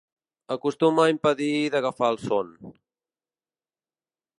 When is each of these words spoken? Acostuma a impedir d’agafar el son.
Acostuma 0.55 1.03
a 1.03 1.11
impedir 1.15 1.51
d’agafar 1.75 2.11
el 2.17 2.21
son. 2.25 2.51